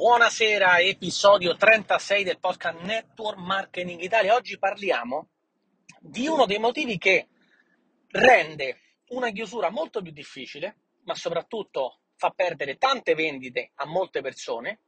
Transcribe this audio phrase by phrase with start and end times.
[0.00, 4.34] Buonasera, episodio 36 del podcast Network Marketing Italia.
[4.34, 5.28] Oggi parliamo
[6.00, 7.28] di uno dei motivi che
[8.08, 14.80] rende una chiusura molto più difficile, ma soprattutto fa perdere tante vendite a molte persone.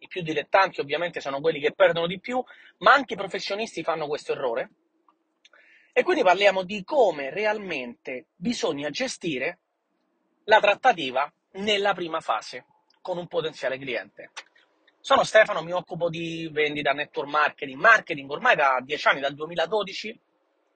[0.00, 2.44] I più dilettanti ovviamente sono quelli che perdono di più,
[2.80, 4.70] ma anche i professionisti fanno questo errore.
[5.94, 9.60] E quindi parliamo di come realmente bisogna gestire
[10.44, 12.66] la trattativa nella prima fase
[13.00, 14.32] con un potenziale cliente.
[15.00, 20.20] Sono Stefano, mi occupo di vendita, network marketing, marketing ormai da dieci anni, dal 2012.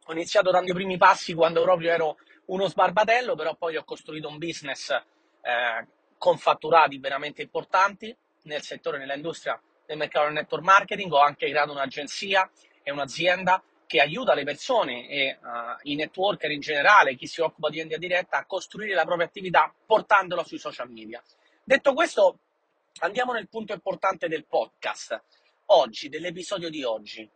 [0.06, 4.28] Ho iniziato dando i primi passi quando proprio ero uno sbarbatello, però poi ho costruito
[4.28, 11.12] un business eh, con fatturati veramente importanti nel settore, nell'industria del mercato del network marketing.
[11.12, 12.48] Ho anche creato un'agenzia
[12.82, 15.46] e un'azienda che aiuta le persone e uh,
[15.82, 19.70] i networker in generale, chi si occupa di vendita diretta, a costruire la propria attività
[19.84, 21.22] portandola sui social media.
[21.62, 22.38] Detto questo,
[23.00, 25.20] andiamo nel punto importante del podcast,
[25.66, 27.28] oggi, dell'episodio di oggi.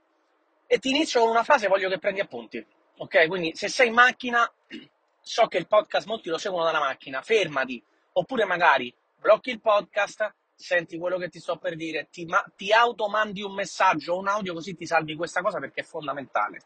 [0.66, 2.64] E ti inizio con una frase, voglio che prendi appunti.
[2.98, 3.26] Ok?
[3.28, 4.50] Quindi se sei in macchina,
[5.20, 10.34] so che il podcast molti lo seguono dalla macchina, fermati, oppure magari blocchi il podcast,
[10.54, 14.28] senti quello che ti sto per dire, ti, ma- ti automandi un messaggio o un
[14.28, 16.60] audio così ti salvi questa cosa perché è fondamentale.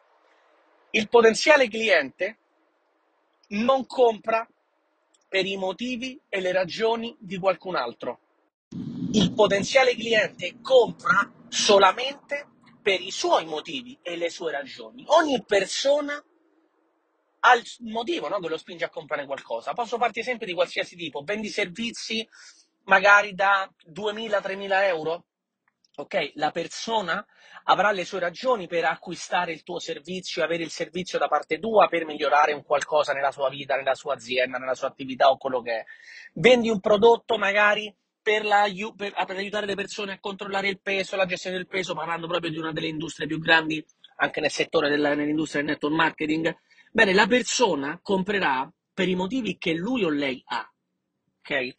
[0.90, 2.38] Il potenziale cliente
[3.48, 4.46] non compra
[5.28, 8.18] per i motivi e le ragioni di qualcun altro
[9.12, 12.46] il potenziale cliente compra solamente
[12.80, 15.04] per i suoi motivi e le sue ragioni.
[15.08, 16.22] Ogni persona
[17.40, 19.72] ha il motivo no, che lo spinge a comprare qualcosa.
[19.72, 21.22] Posso farti esempi di qualsiasi tipo.
[21.22, 22.26] Vendi servizi
[22.84, 25.24] magari da 2.000-3.000 euro?
[25.96, 27.26] Ok, la persona
[27.64, 31.88] avrà le sue ragioni per acquistare il tuo servizio, avere il servizio da parte tua
[31.88, 35.60] per migliorare un qualcosa nella sua vita, nella sua azienda, nella sua attività o quello
[35.60, 35.84] che è.
[36.34, 38.42] Vendi un prodotto magari per,
[38.96, 42.50] per, per, aiutare le persone a controllare il peso, la gestione del peso, parlando proprio
[42.50, 43.84] di una delle industrie più grandi
[44.16, 46.56] anche nel settore della, nell'industria del network marketing,
[46.92, 50.70] bene, la persona comprerà per i motivi che lui o lei ha.
[51.40, 51.74] Ok?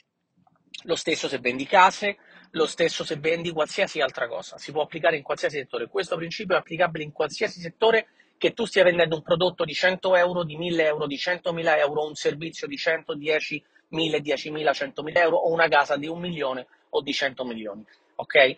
[0.86, 2.18] Lo stesso se vendi case,
[2.52, 5.88] lo stesso se vendi qualsiasi altra cosa, si può applicare in qualsiasi settore.
[5.88, 8.08] Questo principio è applicabile in qualsiasi settore
[8.38, 12.08] che tu stia vendendo un prodotto di 100 euro, di 1000 euro, di 100.000 euro,
[12.08, 17.02] un servizio di 110 1000, 10.000, 100.000 euro o una casa di un milione o
[17.02, 17.86] di 100 milioni.
[18.16, 18.56] Ok?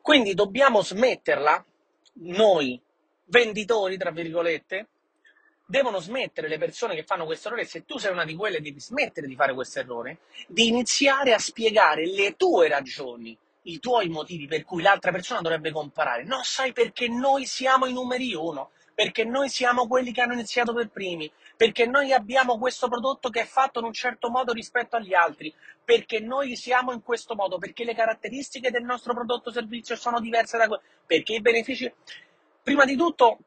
[0.00, 1.64] Quindi dobbiamo smetterla,
[2.14, 2.80] noi
[3.26, 4.88] venditori, tra virgolette,
[5.66, 8.80] devono smettere le persone che fanno questo errore, se tu sei una di quelle devi
[8.80, 14.46] smettere di fare questo errore, di iniziare a spiegare le tue ragioni, i tuoi motivi
[14.46, 16.24] per cui l'altra persona dovrebbe comprare.
[16.24, 20.72] No, sai perché noi siamo i numeri uno, perché noi siamo quelli che hanno iniziato
[20.72, 24.96] per primi, perché noi abbiamo questo prodotto che è fatto in un certo modo rispetto
[24.96, 25.52] agli altri,
[25.84, 30.20] perché noi siamo in questo modo, perché le caratteristiche del nostro prodotto o servizio sono
[30.20, 31.92] diverse da quelle, perché i benefici...
[32.62, 33.40] Prima di tutto,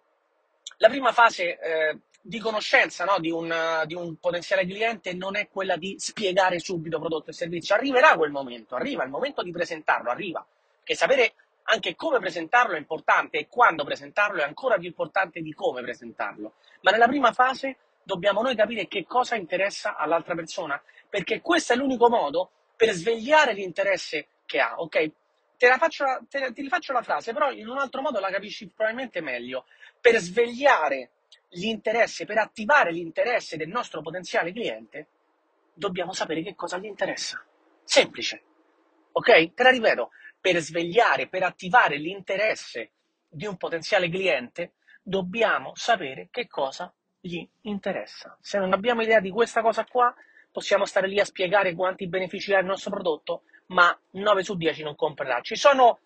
[0.78, 3.52] la prima fase eh, di conoscenza no, di, un,
[3.86, 8.30] di, un, potenziale cliente non è quella di spiegare subito prodotto e servizio, arriverà quel
[8.30, 10.46] momento, arriva il momento di presentarlo, arriva,
[10.84, 11.34] che sapere
[11.70, 16.54] anche come presentarlo è importante e quando presentarlo è ancora più importante di come presentarlo,
[16.82, 21.76] ma nella prima fase dobbiamo noi capire che cosa interessa all'altra persona, perché questo è
[21.76, 25.12] l'unico modo per svegliare l'interesse che ha, ok?
[25.58, 28.68] Te la faccio, te, ti rifaccio la frase, però in un altro modo la capisci
[28.68, 29.66] probabilmente meglio.
[30.00, 31.10] Per svegliare
[31.50, 35.08] l'interesse, per attivare l'interesse del nostro potenziale cliente,
[35.74, 37.44] dobbiamo sapere che cosa gli interessa.
[37.84, 38.42] Semplice.
[39.14, 39.54] Ok?
[39.54, 42.92] Te la ripeto, per svegliare, per attivare l'interesse
[43.28, 48.38] di un potenziale cliente, dobbiamo sapere che cosa gli interessa.
[48.42, 50.14] Se non abbiamo idea di questa cosa qua,
[50.52, 54.84] possiamo stare lì a spiegare quanti benefici ha il nostro prodotto, ma 9 su 10
[54.84, 55.42] non comprerà.
[55.42, 56.00] Ci sono,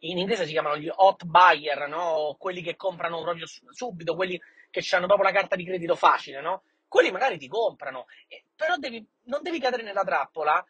[0.00, 2.36] in inglese si chiamano gli hot buyer, no?
[2.38, 4.40] quelli che comprano proprio subito, quelli
[4.70, 6.62] che hanno proprio la carta di credito facile, no?
[6.88, 8.06] quelli magari ti comprano,
[8.54, 10.64] però devi, non devi cadere nella trappola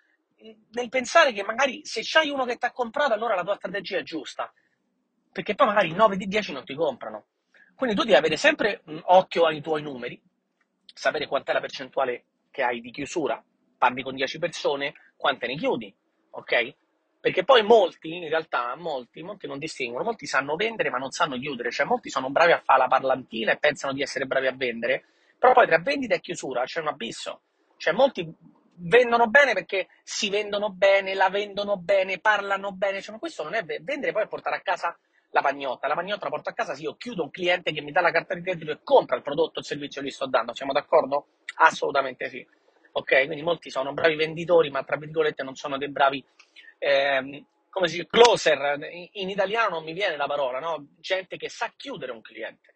[0.73, 3.99] nel pensare che magari se c'hai uno che ti ha comprato, allora la tua strategia
[3.99, 4.53] è giusta,
[5.33, 7.27] perché poi magari 9 di 10 non ti comprano.
[7.75, 10.21] Quindi tu devi avere sempre un occhio ai tuoi numeri,
[10.95, 13.43] sapere quant'è la percentuale che hai di chiusura,
[13.77, 15.95] parli con 10 persone, quante ne chiudi,
[16.31, 16.75] ok?
[17.21, 21.37] Perché poi molti, in realtà, molti, molti non distinguono, molti sanno vendere ma non sanno
[21.39, 24.55] chiudere, cioè molti sono bravi a fare la parlantina e pensano di essere bravi a
[24.55, 25.05] vendere,
[25.39, 27.41] però poi tra vendita e chiusura c'è un abisso,
[27.77, 28.33] cioè molti
[28.79, 33.55] vendono bene perché si vendono bene, la vendono bene, parlano bene, cioè, ma questo non
[33.55, 34.97] è vendere poi portare a casa
[35.31, 35.87] la pagnotta.
[35.87, 38.11] La pagnotta la porto a casa, sì, io chiudo un cliente che mi dà la
[38.11, 40.55] carta di credito e compra il prodotto o il servizio che gli sto dando.
[40.55, 41.27] Siamo d'accordo?
[41.57, 42.47] Assolutamente sì.
[42.93, 43.27] Ok?
[43.27, 46.25] Quindi molti sono bravi venditori, ma tra virgolette non sono dei bravi,
[46.79, 48.79] ehm, come si dice, closer,
[49.13, 50.87] in italiano non mi viene la parola, no?
[50.99, 52.75] Gente che sa chiudere un cliente.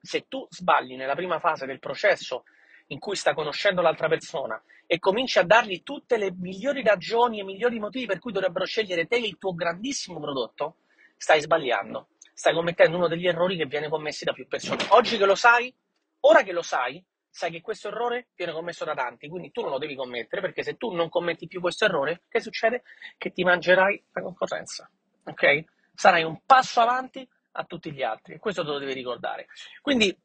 [0.00, 2.44] Se tu sbagli nella prima fase del processo
[2.88, 7.44] in cui sta conoscendo l'altra persona e cominci a dargli tutte le migliori ragioni e
[7.44, 10.76] migliori motivi per cui dovrebbero scegliere te il tuo grandissimo prodotto,
[11.16, 12.08] stai sbagliando.
[12.32, 14.86] Stai commettendo uno degli errori che viene commessi da più persone.
[14.90, 15.74] Oggi che lo sai,
[16.20, 19.70] ora che lo sai, sai che questo errore viene commesso da tanti, quindi tu non
[19.70, 22.82] lo devi commettere, perché se tu non commetti più questo errore, che succede?
[23.16, 24.88] Che ti mangerai la concorrenza,
[25.24, 25.64] ok?
[25.94, 29.46] Sarai un passo avanti a tutti gli altri, e questo te lo devi ricordare.
[29.82, 30.16] Quindi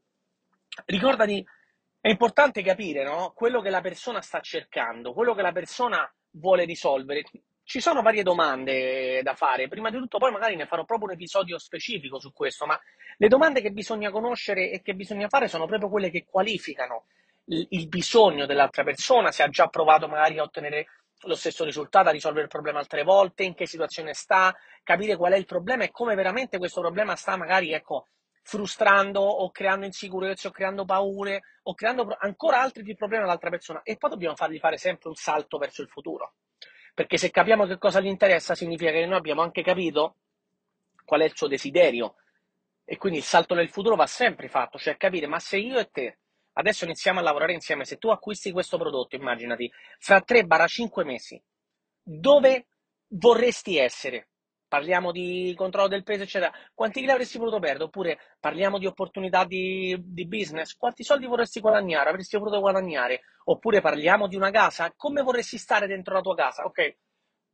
[0.86, 1.44] ricordati,
[2.04, 3.32] è importante capire no?
[3.34, 7.24] quello che la persona sta cercando, quello che la persona vuole risolvere.
[7.64, 11.14] Ci sono varie domande da fare, prima di tutto poi magari ne farò proprio un
[11.14, 12.78] episodio specifico su questo, ma
[13.16, 17.06] le domande che bisogna conoscere e che bisogna fare sono proprio quelle che qualificano
[17.46, 20.88] il, bisogno dell'altra persona, se ha già provato magari a ottenere
[21.22, 24.54] lo stesso risultato, a risolvere il problema altre volte, in che situazione sta,
[24.84, 28.08] capire qual è il problema e come veramente questo problema sta magari, ecco,
[28.44, 33.98] frustrando o creando insicurezze o creando paure o creando ancora altri problemi all'altra persona e
[33.98, 36.36] poi dobbiamo fargli fare sempre un salto verso il futuro.
[36.94, 40.18] Perché se capiamo che cosa gli interessa significa che noi abbiamo anche capito
[41.06, 42.16] qual è il suo desiderio,
[42.86, 45.90] e quindi il salto nel futuro va sempre fatto, cioè capire, ma se io e
[45.90, 46.20] te
[46.54, 51.42] adesso iniziamo a lavorare insieme, se tu acquisti questo prodotto, immaginati, fra 3-5 mesi,
[52.02, 52.68] dove
[53.08, 54.30] vorresti essere?
[54.74, 56.52] Parliamo di controllo del peso, eccetera.
[56.74, 57.84] Quanti chili avresti voluto perdere?
[57.84, 60.76] Oppure parliamo di opportunità di, di business?
[60.76, 62.10] Quanti soldi vorresti guadagnare?
[62.10, 63.22] Avresti voluto guadagnare?
[63.44, 64.92] Oppure parliamo di una casa?
[64.96, 66.64] Come vorresti stare dentro la tua casa?
[66.64, 66.96] Ok,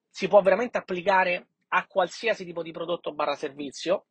[0.10, 4.06] si può veramente applicare a qualsiasi tipo di prodotto barra servizio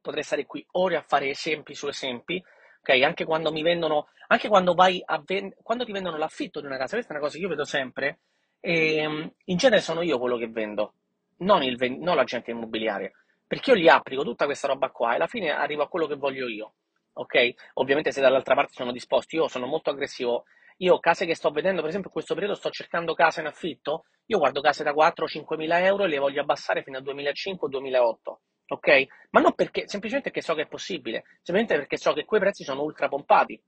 [0.00, 2.40] potrei stare qui ore a fare esempi su esempi,
[2.80, 3.02] ok?
[3.02, 6.76] Anche quando mi vendono, anche quando vai a ven- quando ti vendono l'affitto di una
[6.76, 8.20] casa, questa è una cosa che io vedo sempre,
[8.60, 10.94] e ehm, in genere sono io quello che vendo,
[11.38, 13.12] non, il non l'agente immobiliare,
[13.46, 16.16] perché io gli applico tutta questa roba qua e alla fine arrivo a quello che
[16.16, 16.74] voglio io,
[17.14, 17.54] ok?
[17.74, 20.44] Ovviamente se dall'altra parte sono disposti, io sono molto aggressivo,
[20.78, 24.04] io case che sto vedendo, per esempio in questo periodo sto cercando case in affitto,
[24.26, 28.36] io guardo case da 4-5 mila euro e le voglio abbassare fino a 2005-2008
[28.68, 29.06] ok?
[29.30, 32.64] Ma non perché, semplicemente perché so che è possibile, semplicemente perché so che quei prezzi
[32.64, 33.60] sono ultra pompati.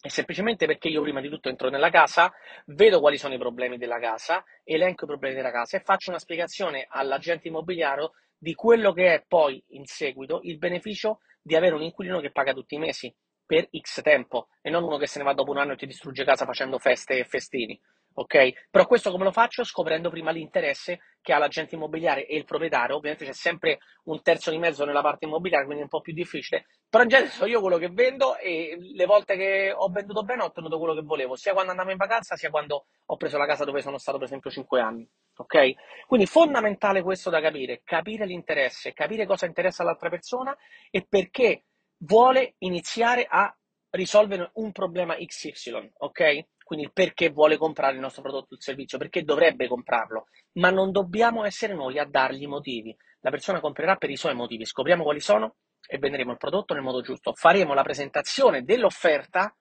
[0.00, 2.32] E semplicemente perché io prima di tutto entro nella casa,
[2.66, 6.18] vedo quali sono i problemi della casa, elenco i problemi della casa e faccio una
[6.18, 11.82] spiegazione all'agente immobiliare di quello che è poi in seguito il beneficio di avere un
[11.82, 13.12] inquilino che paga tutti i mesi
[13.44, 15.86] per X tempo e non uno che se ne va dopo un anno e ti
[15.86, 17.80] distrugge casa facendo feste e festini
[18.18, 18.68] ok?
[18.70, 19.64] Però questo come lo faccio?
[19.64, 24.50] Scoprendo prima l'interesse che ha l'agente immobiliare e il proprietario, ovviamente c'è sempre un terzo
[24.50, 27.46] di mezzo nella parte immobiliare, quindi è un po' più difficile, però in genere so
[27.46, 31.02] io quello che vendo e le volte che ho venduto bene ho ottenuto quello che
[31.02, 34.18] volevo, sia quando andavo in vacanza, sia quando ho preso la casa dove sono stato
[34.18, 35.72] per esempio 5 anni, ok?
[36.06, 40.56] Quindi fondamentale questo da capire, capire l'interesse, capire cosa interessa all'altra persona
[40.90, 41.64] e perché
[41.98, 43.54] vuole iniziare a
[43.90, 46.44] risolvere un problema XY, ok?
[46.66, 50.68] Quindi il perché vuole comprare il nostro prodotto o il servizio, perché dovrebbe comprarlo, ma
[50.70, 52.94] non dobbiamo essere noi a dargli i motivi.
[53.20, 56.82] La persona comprerà per i suoi motivi, scopriamo quali sono e venderemo il prodotto nel
[56.82, 57.34] modo giusto.
[57.34, 59.56] Faremo la presentazione dell'offerta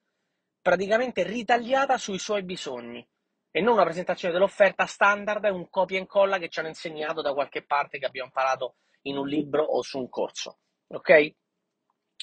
[0.60, 3.08] praticamente ritagliata sui suoi bisogni
[3.52, 7.22] e non una presentazione dell'offerta standard e un copia e incolla che ci hanno insegnato
[7.22, 10.58] da qualche parte che abbiamo imparato in un libro o su un corso.
[10.88, 11.36] Ok?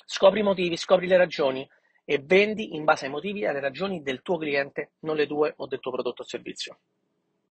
[0.04, 1.71] Scopri i motivi, scopri le ragioni,
[2.04, 5.52] e vendi in base ai motivi e alle ragioni del tuo cliente, non le tue
[5.56, 6.78] o del tuo prodotto o servizio.